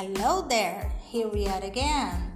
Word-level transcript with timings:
Hello 0.00 0.46
there, 0.48 0.92
here 1.08 1.26
we 1.26 1.48
are 1.48 1.64
again. 1.64 2.30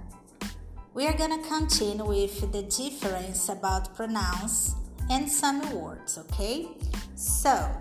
We 0.93 1.07
are 1.07 1.17
gonna 1.17 1.41
continue 1.47 2.03
with 2.03 2.51
the 2.51 2.63
difference 2.63 3.47
about 3.47 3.95
pronouns 3.95 4.75
and 5.09 5.31
some 5.31 5.61
words, 5.71 6.17
okay? 6.17 6.67
So, 7.15 7.71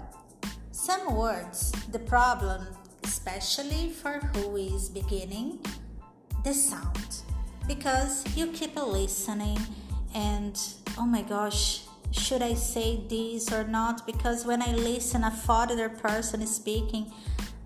some 0.71 1.17
words, 1.17 1.73
the 1.91 1.99
problem, 1.99 2.69
especially 3.03 3.91
for 3.91 4.21
who 4.21 4.55
is 4.55 4.89
beginning, 4.89 5.59
the 6.45 6.55
sound. 6.55 7.17
Because 7.67 8.25
you 8.37 8.53
keep 8.53 8.77
listening 8.77 9.59
and 10.15 10.57
oh 10.97 11.07
my 11.07 11.23
gosh, 11.23 11.81
should 12.13 12.43
I 12.43 12.55
say 12.55 13.03
this 13.09 13.51
or 13.51 13.65
not? 13.65 14.07
Because 14.07 14.47
when 14.47 14.63
I 14.63 14.75
listen 14.77 15.25
a 15.25 15.31
further 15.33 15.89
person 15.89 16.47
speaking, 16.47 17.11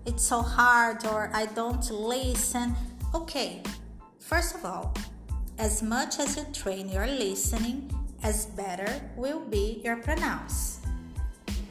it's 0.07 0.23
so 0.23 0.41
hard 0.41 1.05
or 1.05 1.29
I 1.33 1.47
don't 1.47 1.91
listen. 1.91 2.73
Okay, 3.13 3.61
first 4.19 4.55
of 4.55 4.63
all, 4.63 4.95
as 5.59 5.83
much 5.83 6.19
as 6.19 6.37
you 6.37 6.45
train 6.53 6.87
your 6.87 7.05
listening, 7.05 7.91
as 8.23 8.45
better 8.45 8.87
will 9.17 9.41
be 9.41 9.81
your 9.83 9.97
pronounce. 9.97 10.79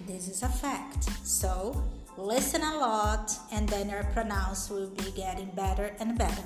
This 0.07 0.29
is 0.29 0.43
a 0.43 0.49
fact. 0.49 1.05
So, 1.25 1.83
listen 2.19 2.61
a 2.63 2.77
lot 2.77 3.33
and 3.53 3.67
then 3.71 3.89
your 3.89 4.05
pronounce 4.13 4.69
will 4.69 4.91
be 4.91 5.11
getting 5.13 5.51
better 5.57 5.97
and 5.99 6.19
better. 6.19 6.45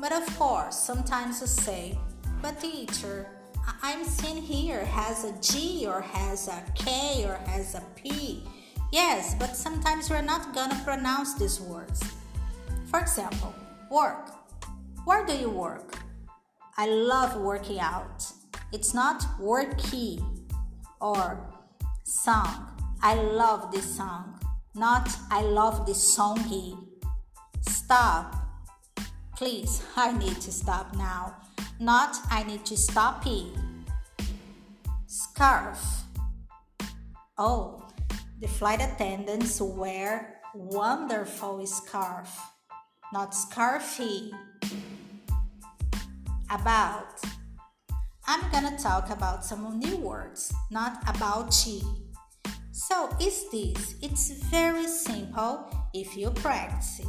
But 0.00 0.12
of 0.12 0.26
course, 0.38 0.76
sometimes 0.76 1.42
you 1.42 1.46
say, 1.46 1.98
but 2.40 2.60
teacher, 2.60 3.26
I'm 3.82 4.04
seeing 4.04 4.42
here 4.42 4.84
has 4.86 5.24
a 5.24 5.32
G 5.40 5.86
or 5.86 6.00
has 6.00 6.48
a 6.48 6.62
K 6.74 7.24
or 7.26 7.36
has 7.46 7.74
a 7.74 7.82
P. 7.94 8.42
Yes, 8.94 9.34
but 9.34 9.56
sometimes 9.56 10.08
we're 10.08 10.22
not 10.22 10.54
gonna 10.54 10.80
pronounce 10.84 11.34
these 11.34 11.60
words. 11.60 12.00
For 12.86 13.00
example, 13.00 13.52
work. 13.90 14.30
Where 15.04 15.26
do 15.26 15.34
you 15.34 15.50
work? 15.50 15.98
I 16.76 16.86
love 16.86 17.36
working 17.36 17.80
out. 17.80 18.24
It's 18.70 18.94
not 18.94 19.26
worky 19.40 20.22
or 21.00 21.44
song. 22.04 22.68
I 23.02 23.14
love 23.16 23.72
this 23.72 23.96
song. 23.96 24.38
Not 24.76 25.10
I 25.28 25.42
love 25.42 25.86
this 25.86 26.16
songy. 26.16 26.78
Stop. 27.62 28.36
Please, 29.34 29.82
I 29.96 30.12
need 30.16 30.40
to 30.40 30.52
stop 30.52 30.94
now. 30.94 31.34
Not 31.80 32.16
I 32.30 32.44
need 32.44 32.64
to 32.66 32.76
stop. 32.76 33.26
Scarf. 35.08 35.82
Oh, 37.36 37.83
the 38.44 38.50
flight 38.50 38.82
attendants 38.82 39.58
wear 39.58 40.36
wonderful 40.54 41.66
scarf, 41.66 42.28
not 43.10 43.32
scarfy. 43.32 44.30
About. 46.50 47.22
I'm 48.26 48.42
gonna 48.52 48.76
talk 48.76 49.08
about 49.08 49.46
some 49.46 49.78
new 49.78 49.96
words, 49.96 50.52
not 50.70 50.98
about 51.08 51.56
you. 51.66 51.80
So 52.70 53.08
is 53.18 53.48
this? 53.50 53.94
It's 54.02 54.28
very 54.50 54.88
simple 54.88 55.64
if 55.94 56.14
you 56.14 56.28
practice. 56.28 57.00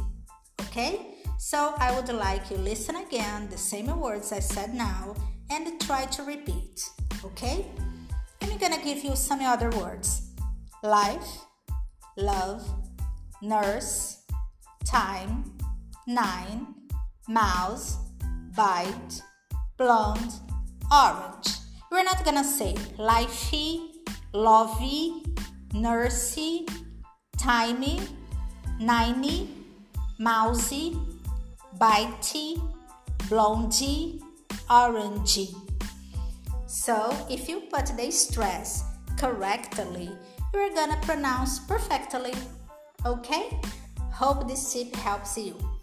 Okay? 0.62 1.16
So 1.36 1.74
I 1.76 1.94
would 1.94 2.08
like 2.08 2.50
you 2.50 2.56
listen 2.56 2.96
again 2.96 3.50
the 3.50 3.58
same 3.58 3.94
words 4.00 4.32
I 4.32 4.40
said 4.40 4.74
now 4.74 5.14
and 5.50 5.78
try 5.82 6.06
to 6.06 6.22
repeat. 6.22 6.80
Okay? 7.22 7.66
I'm 8.40 8.56
gonna 8.56 8.82
give 8.82 9.04
you 9.04 9.14
some 9.14 9.42
other 9.42 9.68
words. 9.76 10.25
Life, 10.86 11.40
love, 12.16 12.62
nurse, 13.42 14.22
time, 14.84 15.42
nine, 16.06 16.76
mouse, 17.26 17.96
bite, 18.56 19.20
blonde, 19.78 20.32
orange. 20.92 21.48
We're 21.90 22.04
not 22.04 22.24
gonna 22.24 22.44
say 22.44 22.74
lifey, 22.98 23.96
lovey, 24.32 25.24
nursey, 25.74 26.68
timey, 27.36 27.98
niney, 28.80 29.48
mousy, 30.20 30.96
bitey, 31.80 32.62
blondie, 33.28 34.20
orangey. 34.70 35.52
So 36.68 37.12
if 37.28 37.48
you 37.48 37.62
put 37.72 37.86
the 37.96 38.08
stress 38.12 38.84
correctly, 39.16 40.10
you're 40.52 40.70
gonna 40.70 40.98
pronounce 41.02 41.58
perfectly. 41.58 42.34
Okay? 43.04 43.60
Hope 44.12 44.48
this 44.48 44.72
tip 44.72 44.94
helps 44.96 45.36
you. 45.36 45.75